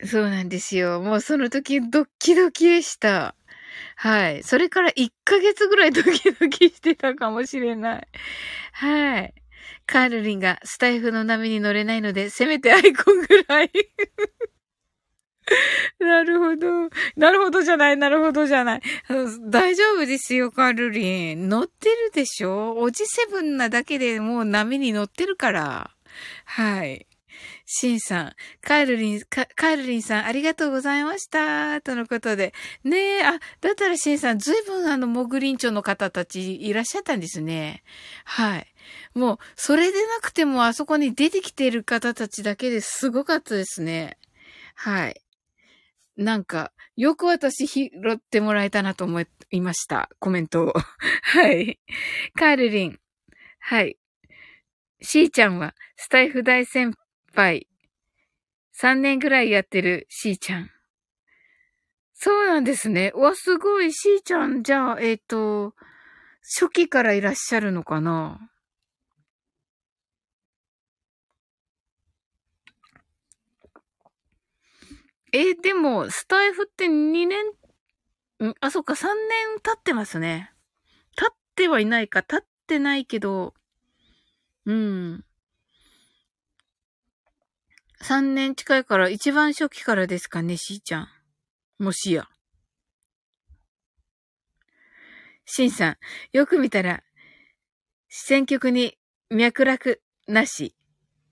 [0.03, 1.01] そうなんですよ。
[1.01, 3.35] もうその時ドッキドキでした。
[3.95, 4.43] はい。
[4.43, 8.07] それから1ヶ月ぐらいドキドキしてたかもしれない。
[8.73, 9.33] はい。
[9.85, 13.71] カールリンがスタイフの波に乗れないので、せめてアイコンぐらい
[15.99, 16.89] なるほど。
[17.15, 18.81] なるほどじゃない、なるほどじゃない。
[19.49, 21.49] 大丈夫ですよ、カールリン。
[21.49, 22.75] 乗ってるでしょ？
[22.79, 25.91] おじセブンなだけでもう波に乗ってるから。
[26.45, 27.07] はい。
[27.65, 31.81] シンさん、カールリン、カールリンさん、ありがとうございました。
[31.81, 32.53] とのことで。
[32.83, 37.83] ねえ、あ、だったらシンさん、ずいぶんあの、モグリンチョの方たちいらっしゃったんですね。
[38.23, 38.67] はい。
[39.15, 44.19] もう、それでなくてもあそこに出てきている方たちだけですごかったですね。
[44.75, 45.21] はい。
[46.17, 50.09] なんか、よく私拾ってもらえたなと思いました。
[50.19, 50.73] コメントを。
[51.23, 51.79] はい。
[52.35, 52.99] カールリン。
[53.59, 53.97] はい。
[55.01, 57.04] しーちゃんは、スタイフ大先輩
[57.35, 57.67] 輩。
[58.81, 60.71] 3年ぐらいやってるしーちゃん。
[62.13, 63.11] そうなんですね。
[63.13, 63.91] わ、すごい。
[63.93, 65.75] しーちゃん、じゃあ、えっ、ー、と、
[66.41, 68.39] 初期からいらっしゃるのかな？
[75.33, 77.45] えでも、スタイフって2年、
[78.49, 80.53] んあ、そっか、3年経ってますね。
[81.17, 83.53] 経ってはいないか、経ってないけど、
[84.65, 85.24] うん。
[88.07, 91.07] 3年近いから一番初期からですかね、しーちゃん。
[91.79, 92.27] もしや。
[95.45, 95.97] しんさん、
[96.31, 97.01] よく見たら、
[98.07, 98.95] 選曲に
[99.31, 100.75] 脈絡なし。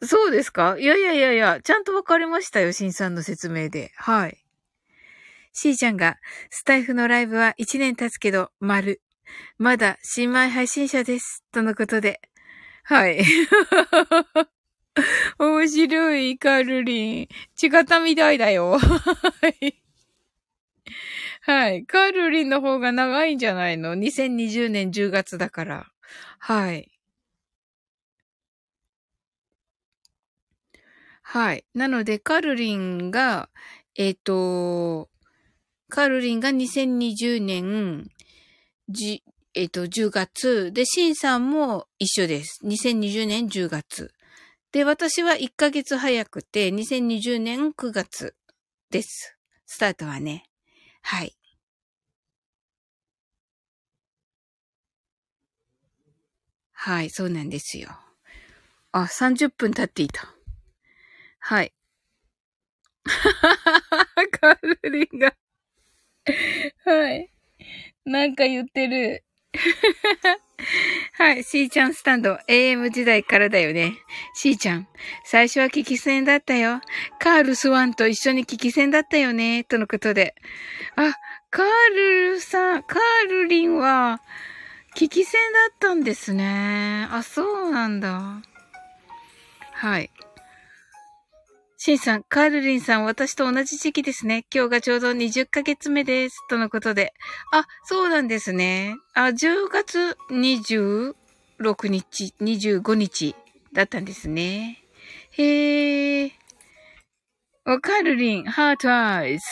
[0.01, 0.75] そうですか？
[0.79, 3.91] いやいやいやいや、ちゃんとわかりましたよ、しんさんの説明で。
[3.95, 4.43] はい。
[5.51, 6.17] しーちゃんが、
[6.49, 8.99] スタイフのライブは1年経つけど、丸。
[9.59, 11.43] まだ新米配信者です。
[11.51, 12.19] とのことで。
[12.83, 13.23] はい。
[15.39, 17.27] 面白い、カルリン。
[17.62, 18.77] 違ったみたいだよ。
[21.41, 21.86] はい。
[21.86, 25.91] カルリンの方が長いんじゃないの ?2020 年10月だから。
[26.39, 26.89] はい。
[31.21, 31.65] はい。
[31.73, 33.49] なので、カルリンが、
[33.95, 35.10] えっ、ー、と、
[35.89, 38.10] カルリンが2020年、
[38.88, 40.71] じ、えっ、ー、と、10月。
[40.71, 42.60] で、シンさんも一緒です。
[42.63, 44.13] 2020年10月。
[44.73, 48.33] で、私は1ヶ月早くて、2020年9月
[48.89, 49.38] です。
[49.67, 50.45] スタートはね。
[51.03, 51.36] はい。
[56.71, 57.89] はい、そうなんですよ。
[58.91, 60.27] あ、30分経っていた。
[61.38, 61.71] はい。
[64.31, 65.36] カルリンが
[66.86, 67.31] はい。
[68.05, 69.23] なんか言ってる。
[71.13, 71.43] はい。
[71.43, 72.37] しーちゃんスタンド。
[72.47, 73.93] AM 時代からだよね。
[74.33, 74.87] しーちゃん。
[75.23, 76.81] 最初は聞き戦だったよ。
[77.19, 79.63] カール・スワンと一緒に聞き戦だったよね。
[79.63, 80.35] とのことで。
[80.95, 81.13] あ、
[81.49, 81.65] カー
[82.33, 84.21] ルさん、カールリンは、
[84.95, 87.07] 聞き戦だったんですね。
[87.11, 88.41] あ、そうなんだ。
[89.73, 90.09] はい。
[91.85, 94.45] シンさん、カールリンさん、私と同じ時期ですね。
[94.55, 96.37] 今日がちょうど20ヶ月目です。
[96.47, 97.13] とのことで。
[97.51, 98.95] あ、そうなんですね。
[99.13, 101.13] あ、10月26
[101.89, 103.35] 日、25日
[103.73, 104.81] だったんですね。
[105.31, 106.31] へー。
[107.65, 109.45] お、カールリン、ハートアイズ。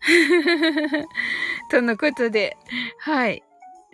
[1.70, 2.56] とのことで、
[3.00, 3.42] はい。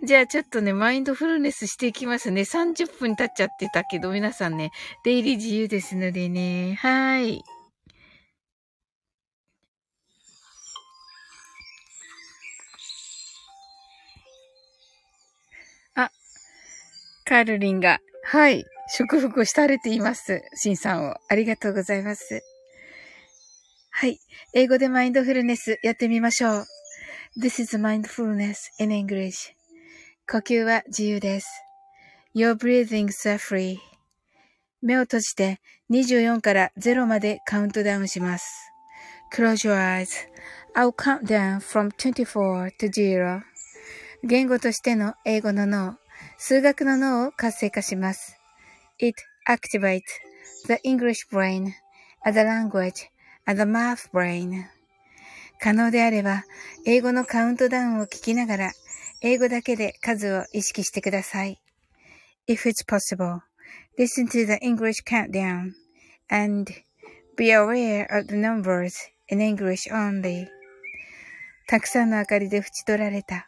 [0.05, 2.43] じゃあちょっとね、マインドフルネスしていきますね。
[2.43, 4.71] 30分経っちゃってたけど、皆さんね、
[5.03, 6.75] 出入り自由ですのでね。
[6.75, 7.43] はい。
[17.23, 20.41] カールリンが、はい、祝福したれています。
[20.55, 21.15] シンさんを。
[21.29, 22.43] ありがとうございます。
[23.91, 24.19] はい。
[24.53, 26.65] 英語でマインドフルネスやってみましょう。
[27.39, 29.53] This is mindfulness in English.
[30.29, 31.47] 呼吸は自由です。
[32.35, 33.77] Your breathings are free.
[34.81, 35.59] 目を閉じて
[35.91, 38.71] 24から0までカウントダウンします。
[39.33, 40.09] Close your eyes.
[40.75, 43.41] I'll count down from 24 to 0.
[44.23, 45.97] 言語としての英語の脳。
[46.45, 48.37] 数学の脳を活性化します。
[48.99, 49.15] It
[49.47, 50.01] activates
[50.67, 51.71] the English brain,
[52.25, 53.07] the language,
[53.45, 54.65] and the math brain.
[55.61, 56.43] 可能であれば、
[56.85, 58.71] 英語のカウントダウンを聞きながら、
[59.21, 61.61] 英語だけで数を意識してください。
[62.49, 63.39] If it's possible,
[63.97, 65.71] listen to the English countdown
[66.29, 66.69] and
[67.37, 68.91] be aware of the numbers
[69.29, 70.47] in English only.
[71.69, 73.47] たくさんの明かりで縁取られた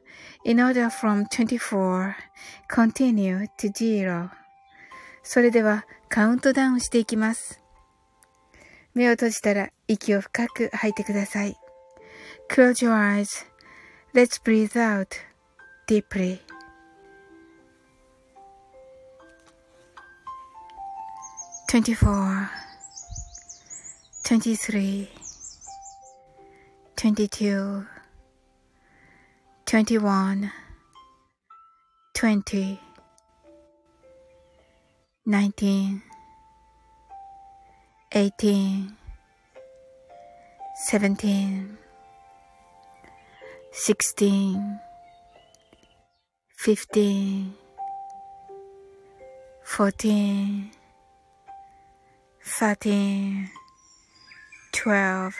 [0.45, 2.15] in order from 24
[2.67, 4.29] continue to zero
[5.23, 7.61] それではカウントダウンしていきます。
[8.93, 11.55] 目を閉じたら息を深く吐いてください。
[12.49, 13.27] Close your eyes.
[14.13, 15.07] Let's breathe out
[15.87, 16.39] deeply.
[21.69, 22.49] 24
[24.25, 25.07] 23
[26.97, 28.00] 22
[29.71, 30.51] 21
[32.13, 32.77] 20
[35.25, 36.01] 19
[38.11, 38.97] 18
[40.89, 41.77] 17
[43.71, 44.79] 16
[46.57, 47.55] 15
[49.63, 50.71] 14
[52.43, 53.49] 13
[54.73, 55.33] 12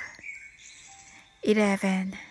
[1.44, 2.31] 11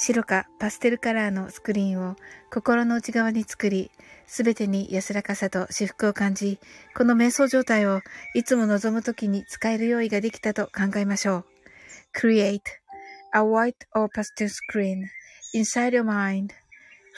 [0.00, 2.14] 白かパステルカラーのスクリーンを
[2.52, 3.90] 心の内側に作り、
[4.28, 6.60] すべてに安らかさと至福を感じ、
[6.96, 8.00] この瞑想状態を
[8.34, 11.44] いつも望むときに使える用意ができたと考えましょう。
[12.16, 12.60] Create
[13.34, 15.08] a white or pastel screen
[15.52, 16.50] inside your mind.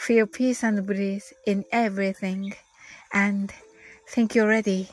[0.07, 2.55] Feel peace and bliss in everything.
[3.13, 3.53] And
[4.09, 4.89] think you're ready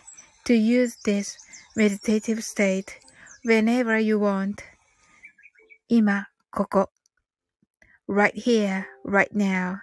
[0.45, 1.37] to use this
[1.77, 2.87] meditative state
[3.45, 4.57] whenever you want.
[5.87, 6.96] 今、ここ。
[8.07, 9.77] Right here, right now.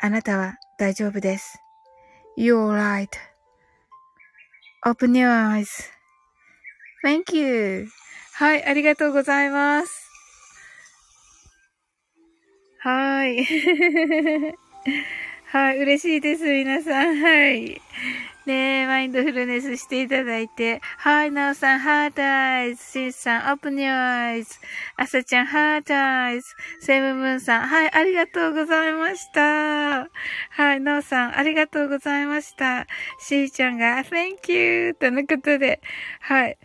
[0.00, 1.58] あなたは大丈夫です。
[2.36, 2.70] You're
[4.84, 5.28] right.Open your
[7.02, 7.88] eyes.Thank you.
[8.34, 10.08] はい、ありがとうございます。
[12.80, 13.44] はい。
[15.46, 17.16] はい、嬉しいです、皆さん。
[17.16, 17.80] はい。
[18.48, 20.80] ねえマインドフルネスしていただいて。
[20.96, 22.82] はい、なおさん、 heart eyes。
[22.82, 24.54] シンさん、 open your eyes。
[24.96, 26.48] あさちゃん、 heart eyes。
[26.80, 30.08] セムムーンさん、はい、ありがとうございました。
[30.48, 32.86] はい、なおさん、ありがとうございました。
[33.20, 34.94] しーちゃんが、Thank you!
[34.94, 35.82] とのことで、
[36.20, 36.56] はい。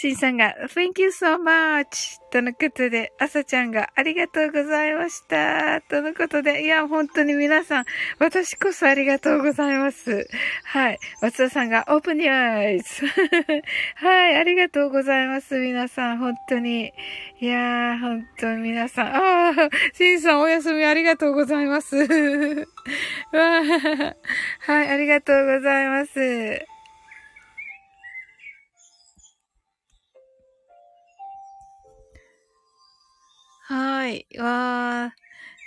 [0.00, 2.20] シンさんが、Thank you so much!
[2.30, 5.80] とのことで、あさちゃんが、ありがとうございました。
[5.80, 7.84] とのことで、いや、本当に皆さん、
[8.20, 10.28] 私こそありがとうございます。
[10.62, 11.00] はい。
[11.20, 12.84] 松田さんが、Open your eyes!
[13.96, 15.58] はい、ありがとうございます。
[15.58, 16.92] 皆さん、本当に。
[17.40, 21.96] いやー、本当に皆さん、あー、シンさんお休みありがとうございます。
[22.06, 22.14] は
[24.68, 26.77] い、ありがとうございます。
[33.68, 34.26] はい。
[34.38, 35.12] わ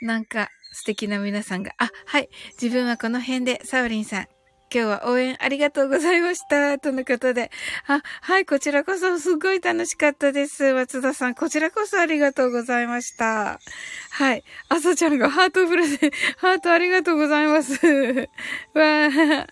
[0.02, 0.06] ー。
[0.06, 1.74] なんか素敵な皆さんが。
[1.78, 2.30] あ、はい。
[2.60, 4.28] 自分はこの辺で、サウリンさん。
[4.74, 6.80] 今日は応援ありがとうございました。
[6.80, 7.52] とのことで。
[7.86, 10.74] あ、はい、こちらこそすごい楽しかったです。
[10.74, 13.60] 松田さん、こちらこそありがとうございました。
[14.10, 14.44] はい。
[14.70, 17.74] あさちゃんがハートフルで、ハートありがとうございます。
[17.74, 19.48] わー。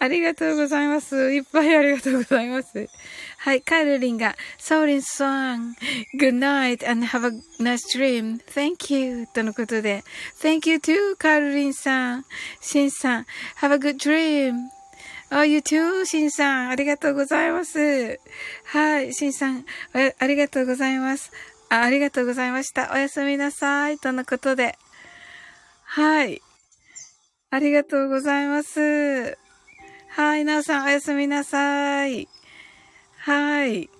[0.00, 1.34] ありがとうございます。
[1.34, 2.88] いっぱいありがとうございます。
[3.46, 5.76] はい、カルリンが、ソーリンさん、
[6.18, 8.40] good night and have a nice dream.
[8.44, 9.28] Thank you.
[9.28, 10.02] とのことで、
[10.42, 12.24] Thank you too, カルリンさん。
[12.60, 13.26] シンさん、
[13.60, 14.56] have a good dream.
[15.30, 16.70] Oh, you too, シンさん。
[16.70, 18.18] ありがとうございます。
[18.64, 21.30] はい、シンさん、ありがとうございます
[21.68, 21.82] あ。
[21.82, 22.90] ありがとうございました。
[22.92, 23.98] おやすみなさい。
[23.98, 24.76] とのことで。
[25.84, 26.42] はい。
[27.50, 29.38] ありがとうございます。
[30.08, 32.26] はい、なおさん、おやすみなさい。
[33.26, 33.90] はい。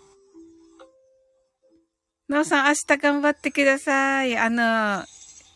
[2.29, 4.39] のうさん、明日頑張ってください。
[4.39, 5.05] あの、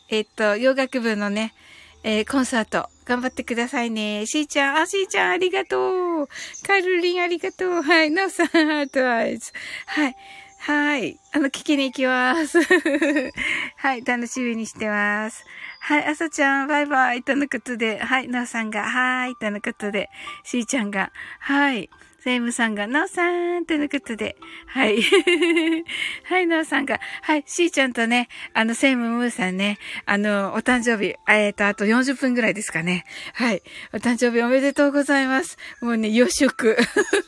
[0.08, 1.54] えっと、洋楽部のね、
[2.02, 4.26] えー、コンサート、頑張ってくださいね。
[4.26, 6.28] しーちゃん、あ、しーちゃん、ありがとう。
[6.66, 7.82] カルリン、ありがとう。
[7.82, 9.52] はい、のうさん、ハートアイズ。
[9.86, 10.16] はい。
[10.58, 11.20] はい。
[11.32, 12.58] あの、聞きに行きます。
[13.78, 15.44] はい、楽しみにしてます。
[15.78, 20.10] はい、あさちゃん、バイバイ、とのことで、はい、のうさんが、はい、とのことで、
[20.42, 21.88] しーちゃんが、はい、
[22.22, 25.00] セイムさんが、なおさんとのことで、はい。
[26.24, 33.06] はい、なおさんが、はい、しーちゃんとね、あの、セイムムーさんね、あの、お誕生日、えっ、ー、と、あと40分ぐらいですかね。
[33.32, 33.62] はい。
[33.94, 35.56] お誕生日おめでとうございます。
[35.80, 36.76] もうね、予祝。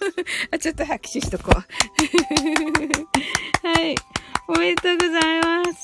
[0.53, 1.55] あ、ちょっと拍手しとこう。
[3.67, 3.95] はい。
[4.49, 5.83] おめでとうございます。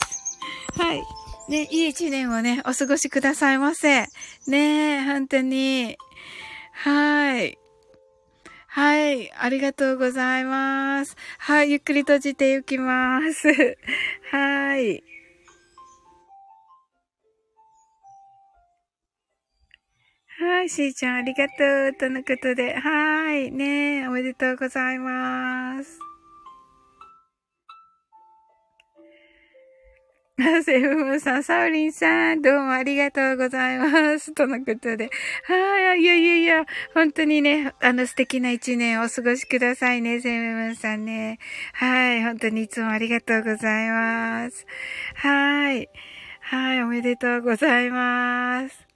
[0.78, 1.02] はい。
[1.48, 4.06] ね、いい一年をね、お過ごしくださいませ。
[4.46, 5.96] ねえ本当に。
[6.72, 7.58] はい。
[8.78, 9.32] はい。
[9.32, 11.16] ありがとうございます。
[11.38, 11.72] はい。
[11.72, 13.48] ゆっくり閉じていきます。
[14.30, 15.02] はい。
[20.38, 20.68] はい。
[20.68, 21.54] しーちゃん、ありがと
[21.88, 21.94] う。
[21.98, 22.76] とのことで。
[22.76, 23.50] はい。
[23.50, 26.07] ねおめでとうございます。
[30.62, 34.32] セブムさん、サウリンさん、どうもありがとうございます。
[34.32, 35.10] とのことで。
[35.44, 36.64] はい、いやいやいや、
[36.94, 41.40] 本当にね、あの素敵な一年をお過ごしくださいね、セブムさんね。
[41.72, 44.64] はい、本当にいつもありがとうございます。
[45.16, 45.88] はい。
[46.40, 48.87] はい、おめでとうございます。